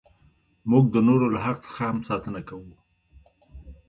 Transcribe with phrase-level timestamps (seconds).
[0.69, 2.73] موږ د نورو له حق څخه هم ساتنه کوو.